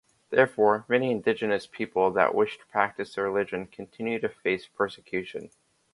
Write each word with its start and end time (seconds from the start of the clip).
Therefore, 0.31 0.83
many 0.87 1.11
indigenous 1.11 1.67
people 1.67 2.09
that 2.13 2.33
wish 2.33 2.57
to 2.57 2.65
practice 2.65 3.13
their 3.13 3.25
religion 3.29 3.67
continue 3.67 4.17
to 4.21 4.29
face 4.29 4.65
persecution. 4.65 5.51